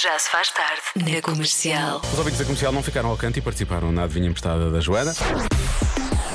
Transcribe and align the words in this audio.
Já 0.00 0.16
se 0.16 0.30
faz 0.30 0.48
tarde 0.52 1.12
na 1.12 1.20
comercial. 1.20 2.00
Os 2.12 2.18
ouvintes 2.20 2.38
da 2.38 2.44
comercial 2.44 2.72
não 2.72 2.84
ficaram 2.84 3.08
ao 3.08 3.16
canto 3.16 3.36
e 3.36 3.42
participaram 3.42 3.90
na 3.90 4.04
adivinha 4.04 4.28
emprestada 4.28 4.70
da 4.70 4.78
Joana. 4.78 5.12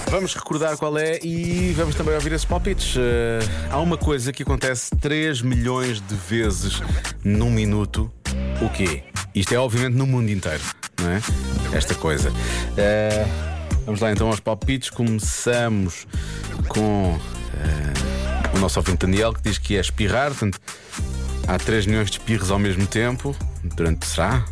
Vamos 0.10 0.36
recordar 0.36 0.76
qual 0.76 0.98
é 0.98 1.18
e 1.24 1.72
vamos 1.72 1.96
também 1.96 2.14
ouvir 2.14 2.34
esses 2.34 2.44
palpites. 2.44 2.96
Eh, 2.98 3.40
há 3.72 3.80
uma 3.80 3.98
coisa 3.98 4.34
que 4.34 4.44
acontece 4.44 4.94
3 4.98 5.42
milhões 5.42 6.02
de 6.02 6.14
vezes 6.14 6.82
num 7.24 7.50
minuto. 7.50 8.12
O 8.62 8.70
quê? 8.70 9.06
Isto 9.34 9.54
é 9.54 9.58
obviamente 9.58 9.96
no 9.96 10.06
mundo 10.06 10.30
inteiro, 10.30 10.62
não 11.00 11.12
é? 11.12 11.22
Esta 11.72 11.96
coisa. 11.96 12.34
Eh, 12.76 13.26
vamos 13.86 14.02
lá 14.02 14.12
então 14.12 14.28
aos 14.28 14.42
palpites. 14.42 14.90
Começamos 14.90 16.06
com 16.68 17.18
eh, 17.54 18.58
o 18.58 18.60
nosso 18.60 18.78
ouvinte 18.78 19.06
Daniel 19.06 19.32
que 19.32 19.42
diz 19.42 19.58
que 19.58 19.78
é 19.78 19.80
espirrar, 19.80 20.32
portanto, 20.32 20.60
há 21.48 21.58
3 21.58 21.86
milhões 21.86 22.12
de 22.12 22.18
espirros 22.18 22.52
ao 22.52 22.60
mesmo 22.60 22.86
tempo. 22.86 23.34
Durante 23.64 24.06
será? 24.06 24.46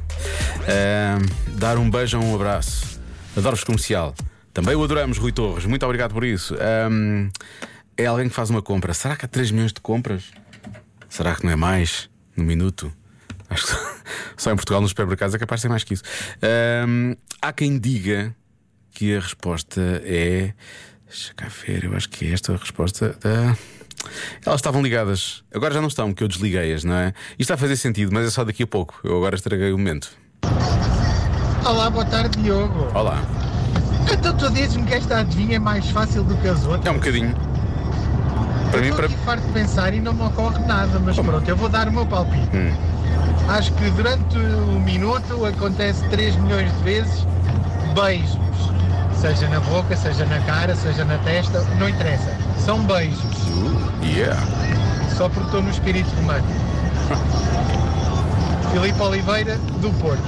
Eh, 0.68 1.18
dar 1.58 1.78
um 1.78 1.90
beijo 1.90 2.18
um 2.18 2.34
abraço. 2.34 3.00
Adoro-vos 3.36 3.64
comercial. 3.64 4.16
Também 4.54 4.76
o 4.76 4.84
adoramos, 4.84 5.18
Rui 5.18 5.32
Torres. 5.32 5.66
Muito 5.66 5.84
obrigado 5.86 6.14
por 6.14 6.24
isso. 6.24 6.56
Ahm, 6.56 7.30
é 7.98 8.06
alguém 8.06 8.30
que 8.30 8.36
faz 8.36 8.50
uma 8.50 8.62
compra. 8.62 8.94
Será 8.94 9.16
que 9.16 9.26
há 9.26 9.28
3 9.28 9.52
milhões 9.52 9.74
de 9.74 9.82
compras? 9.82 10.32
Será 11.10 11.36
que 11.36 11.46
não 11.46 11.52
é 11.52 11.56
mais? 11.56 12.10
No 12.36 12.44
minuto? 12.44 12.92
Acho 13.50 13.68
que 13.68 13.74
só 14.38 14.52
em 14.52 14.56
Portugal, 14.56 14.82
nos 14.82 14.92
supermercados, 14.92 15.36
é 15.36 15.40
capaz 15.40 15.60
de 15.60 15.64
ser 15.64 15.70
mais 15.70 15.84
que 15.84 15.94
isso. 15.94 16.04
Ahm, 16.42 17.16
há 17.42 17.52
quem 17.52 17.78
diga 17.78 18.36
que 18.92 19.16
a 19.16 19.20
resposta 19.20 20.02
é. 20.06 20.54
Deixa 21.08 21.34
cá 21.34 21.48
ver, 21.48 21.84
eu 21.84 21.96
acho 21.96 22.08
que 22.10 22.26
é 22.26 22.34
esta 22.34 22.54
a 22.54 22.58
resposta 22.58 23.18
da. 23.20 23.58
Elas 24.46 24.60
estavam 24.60 24.82
ligadas, 24.82 25.44
agora 25.54 25.74
já 25.74 25.82
não 25.82 25.88
estão, 25.88 26.08
porque 26.10 26.24
eu 26.24 26.28
desliguei-as, 26.28 26.84
não 26.84 26.96
é? 26.96 27.14
Isto 27.32 27.42
está 27.42 27.54
a 27.54 27.58
fazer 27.58 27.76
sentido, 27.78 28.12
mas 28.14 28.28
é 28.28 28.30
só 28.30 28.44
daqui 28.44 28.64
a 28.64 28.68
pouco. 28.68 29.00
Eu 29.04 29.18
agora 29.18 29.36
estraguei 29.36 29.72
o 29.72 29.78
momento. 29.78 30.10
Olá, 31.66 31.90
boa 31.90 32.06
tarde, 32.06 32.38
Diogo. 32.42 32.88
Olá, 32.98 33.22
Então 34.12 34.36
tu 34.36 34.50
dizes-me 34.50 34.84
que 34.86 34.96
esta 34.96 35.20
adivinha 35.20 35.58
é 35.58 35.60
mais 35.60 35.88
fácil 35.92 36.24
do 36.24 36.36
que 36.38 36.48
as 36.48 36.66
outras? 36.66 36.86
é 36.86 36.92
um 36.92 36.96
bocadinho. 36.96 37.36
Para 38.72 38.80
mim, 38.82 38.88
Estou 38.88 38.96
para. 38.96 39.06
aqui 39.06 39.16
farto 39.26 39.46
de 39.48 39.54
pensar 39.54 39.94
e 39.94 40.00
não 40.00 40.14
me 40.14 40.24
ocorre 40.24 40.60
nada, 40.66 41.00
mas 41.00 41.16
pronto, 41.18 41.48
eu 41.48 41.56
vou 41.56 41.70
dar 41.70 41.88
o 41.88 41.92
meu 41.92 42.06
palpite. 42.06 42.50
Hum. 42.56 42.74
Acho 43.50 43.72
que 43.74 43.90
durante 43.92 44.38
um 44.38 44.80
minuto 44.80 45.46
acontece 45.46 46.04
3 46.10 46.36
milhões 46.38 46.72
de 46.78 46.84
vezes 46.84 47.28
beijos. 47.94 48.40
Seja 49.22 49.48
na 49.50 49.60
boca, 49.60 49.96
seja 49.96 50.26
na 50.26 50.40
cara, 50.42 50.76
seja 50.76 51.06
na 51.06 51.20
testa, 51.20 51.62
não 51.78 51.88
interessa. 51.88 52.36
São 52.58 52.84
beijos. 52.84 53.22
Uh, 53.22 54.04
yeah. 54.04 54.36
Só 55.16 55.30
porque 55.30 55.46
estou 55.46 55.62
no 55.62 55.70
espírito 55.70 56.10
romântico. 56.16 56.52
Filipe 58.74 59.00
Oliveira, 59.00 59.58
do 59.80 59.92
Porto. 60.02 60.24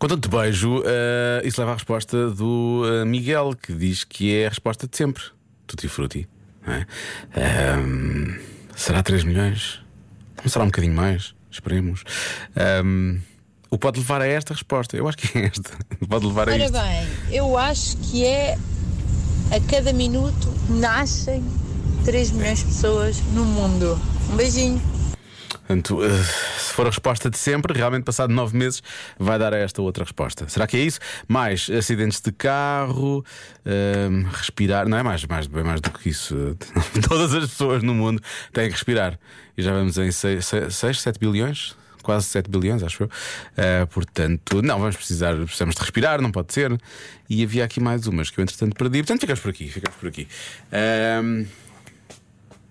Com 0.00 0.08
tanto 0.08 0.28
beijo, 0.28 0.82
eh, 0.84 1.42
isso 1.44 1.60
leva 1.60 1.70
à 1.70 1.74
resposta 1.74 2.28
do 2.30 2.82
eh, 2.84 3.04
Miguel, 3.04 3.54
que 3.54 3.72
diz 3.72 4.02
que 4.02 4.34
é 4.34 4.46
a 4.46 4.48
resposta 4.48 4.88
de 4.88 4.96
sempre. 4.96 5.22
Tutti 5.64 5.86
frutti. 5.86 6.28
é? 6.66 6.86
Ahm, 7.40 8.36
será 8.74 9.00
3 9.00 9.22
milhões? 9.22 9.80
Não 10.42 10.50
será 10.50 10.64
um 10.64 10.68
bocadinho 10.68 10.94
mais? 10.94 11.36
Esperemos. 11.52 12.02
Ahm, 12.56 13.20
o 13.70 13.78
pode 13.78 13.98
levar 13.98 14.20
a 14.20 14.26
esta 14.26 14.54
resposta? 14.54 14.96
Eu 14.96 15.08
acho 15.08 15.18
que 15.18 15.38
é 15.38 15.46
esta. 15.46 15.70
Pode 16.08 16.26
levar 16.26 16.48
a 16.48 16.52
Ora 16.52 16.64
isto. 16.64 16.72
bem, 16.72 17.08
eu 17.30 17.58
acho 17.58 17.96
que 17.98 18.24
é 18.24 18.56
a 19.50 19.60
cada 19.70 19.92
minuto 19.92 20.52
nascem 20.68 21.44
3 22.04 22.30
milhões 22.32 22.60
de 22.60 22.64
pessoas 22.66 23.20
no 23.32 23.44
mundo. 23.44 24.00
Um 24.30 24.36
beijinho. 24.36 24.80
Portanto, 25.66 26.04
eh, 26.04 26.22
se 26.58 26.72
for 26.74 26.86
a 26.86 26.90
resposta 26.90 27.28
de 27.28 27.36
sempre, 27.36 27.76
realmente 27.76 28.04
passado 28.04 28.32
nove 28.32 28.56
meses, 28.56 28.80
vai 29.18 29.36
dar 29.36 29.52
a 29.52 29.56
esta 29.56 29.82
outra 29.82 30.04
resposta. 30.04 30.48
Será 30.48 30.64
que 30.66 30.76
é 30.76 30.80
isso? 30.80 31.00
Mais 31.26 31.68
acidentes 31.68 32.20
de 32.20 32.30
carro, 32.30 33.24
ehm, 33.64 34.26
respirar. 34.32 34.88
Não 34.88 34.96
é 34.96 35.02
mais, 35.02 35.24
mais, 35.24 35.48
bem 35.48 35.64
mais 35.64 35.80
do 35.80 35.90
que 35.90 36.08
isso. 36.08 36.56
Todas 37.08 37.34
as 37.34 37.50
pessoas 37.50 37.82
no 37.82 37.94
mundo 37.94 38.22
têm 38.52 38.66
que 38.66 38.74
respirar. 38.74 39.18
E 39.58 39.62
já 39.62 39.72
vamos 39.72 39.98
em 39.98 40.12
6, 40.12 41.00
7 41.00 41.18
bilhões? 41.18 41.74
Quase 42.06 42.26
7 42.26 42.48
bilhões, 42.48 42.84
acho 42.84 43.02
eu. 43.02 43.10
Eh, 43.56 43.84
portanto, 43.86 44.62
não, 44.62 44.78
vamos 44.78 44.94
precisar, 44.94 45.34
precisamos 45.34 45.74
de 45.74 45.80
respirar, 45.80 46.22
não 46.22 46.30
pode 46.30 46.52
ser. 46.52 46.80
E 47.28 47.42
havia 47.42 47.64
aqui 47.64 47.80
mais 47.80 48.06
umas 48.06 48.30
que 48.30 48.38
eu, 48.38 48.44
entretanto, 48.44 48.76
perdi. 48.76 48.98
Portanto, 48.98 49.22
ficamos 49.22 49.40
por 49.40 49.50
aqui, 49.50 49.66
ficamos 49.66 49.98
por 49.98 50.08
aqui. 50.08 50.28
Ehm, 50.70 51.46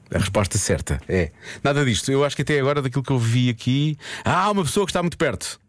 a 0.10 0.20
resposta 0.20 0.58
certa 0.58 1.02
é. 1.10 1.32
Nada 1.62 1.84
disto. 1.84 2.10
Eu 2.10 2.24
acho 2.24 2.34
que 2.34 2.44
até 2.44 2.58
agora, 2.58 2.82
daquilo 2.82 3.04
que 3.04 3.12
eu 3.12 3.20
vi 3.20 3.50
aqui. 3.50 3.98
Ah, 4.24 4.46
há 4.46 4.52
uma 4.52 4.64
pessoa 4.64 4.86
que 4.86 4.92
está 4.92 5.04
muito 5.04 5.18
perto. 5.18 5.60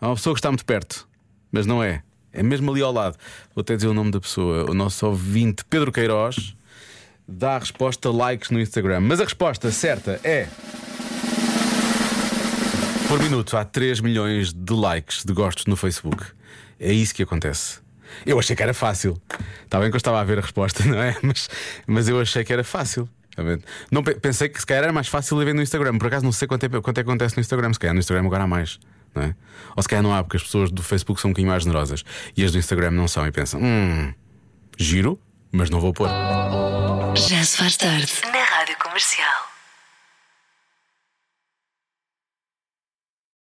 Há 0.00 0.06
uma 0.06 0.14
pessoa 0.14 0.34
que 0.34 0.38
está 0.38 0.48
muito 0.48 0.64
perto. 0.64 1.08
Mas 1.50 1.66
não 1.66 1.82
é. 1.82 2.04
É 2.32 2.44
mesmo 2.44 2.70
ali 2.70 2.80
ao 2.80 2.92
lado. 2.92 3.16
Vou 3.56 3.62
até 3.62 3.74
dizer 3.74 3.88
o 3.88 3.94
nome 3.94 4.12
da 4.12 4.20
pessoa. 4.20 4.70
O 4.70 4.74
nosso 4.74 5.04
ouvinte, 5.04 5.64
Pedro 5.68 5.90
Queiroz, 5.90 6.54
dá 7.26 7.56
a 7.56 7.58
resposta 7.58 8.08
likes 8.08 8.50
no 8.50 8.60
Instagram. 8.60 9.00
Mas 9.00 9.20
a 9.20 9.24
resposta 9.24 9.68
certa 9.72 10.20
é. 10.22 10.46
Por 13.08 13.18
minuto 13.20 13.56
há 13.56 13.64
3 13.64 14.00
milhões 14.00 14.52
de 14.52 14.72
likes, 14.74 15.24
de 15.24 15.32
gostos 15.32 15.66
no 15.66 15.76
Facebook. 15.76 16.22
É 16.78 16.92
isso 16.92 17.14
que 17.14 17.22
acontece. 17.22 17.78
Eu 18.26 18.38
achei 18.38 18.54
que 18.54 18.62
era 18.62 18.74
fácil. 18.74 19.20
Está 19.64 19.78
bem 19.80 19.90
que 19.90 19.96
eu 19.96 19.98
estava 19.98 20.20
a 20.20 20.24
ver 20.24 20.38
a 20.38 20.42
resposta, 20.42 20.84
não 20.86 20.98
é? 21.00 21.16
Mas, 21.22 21.48
mas 21.86 22.08
eu 22.08 22.20
achei 22.20 22.44
que 22.44 22.52
era 22.52 22.62
fácil. 22.64 23.08
Bem? 23.36 23.58
Não, 23.90 24.02
pe- 24.02 24.14
pensei 24.16 24.48
que 24.48 24.58
se 24.60 24.66
calhar 24.66 24.84
era 24.84 24.92
mais 24.92 25.06
fácil 25.08 25.38
de 25.38 25.44
ver 25.44 25.54
no 25.54 25.62
Instagram. 25.62 25.96
Por 25.96 26.08
acaso 26.08 26.24
não 26.24 26.32
sei 26.32 26.46
quanto 26.48 26.64
é, 26.64 26.68
quanto 26.68 26.98
é 26.98 27.04
que 27.04 27.08
acontece 27.08 27.36
no 27.36 27.40
Instagram. 27.40 27.72
Se 27.72 27.78
calhar 27.78 27.94
no 27.94 28.00
Instagram 28.00 28.26
agora 28.26 28.44
há 28.44 28.46
mais. 28.46 28.78
Não 29.14 29.22
é? 29.22 29.34
Ou 29.76 29.82
se 29.82 29.88
calhar 29.88 30.02
não 30.02 30.14
há, 30.14 30.22
porque 30.22 30.36
as 30.36 30.42
pessoas 30.42 30.70
do 30.70 30.82
Facebook 30.82 31.20
são 31.20 31.30
um 31.30 31.32
bocadinho 31.32 31.50
mais 31.50 31.62
generosas 31.62 32.04
e 32.36 32.44
as 32.44 32.52
do 32.52 32.58
Instagram 32.58 32.90
não 32.90 33.08
são 33.08 33.26
e 33.26 33.30
pensam: 33.32 33.60
hum, 33.62 34.12
giro, 34.76 35.18
mas 35.52 35.70
não 35.70 35.80
vou 35.80 35.92
pôr. 35.94 36.08
Já 37.14 37.42
se 37.44 37.56
faz 37.56 37.76
tarde 37.76 38.12
na 38.32 38.42
rádio 38.42 38.76
comercial. 38.78 39.47